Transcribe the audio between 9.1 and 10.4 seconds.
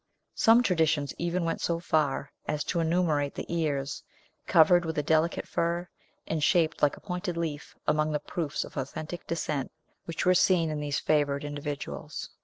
descent which were